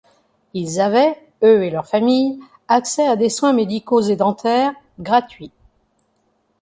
Ils 0.55 0.81
avaient, 0.81 1.15
eux 1.43 1.63
et 1.63 1.69
leurs 1.69 1.85
familles, 1.85 2.39
accès 2.67 3.05
à 3.07 3.15
des 3.15 3.29
soins 3.29 3.53
médicaux 3.53 4.01
et 4.01 4.15
dentaires 4.15 4.73
gratuits. 4.99 5.51